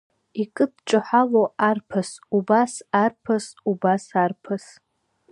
[0.41, 4.65] Икыдҿаҳәалоу арԥыс убас арԥыс, убас, арԥыс!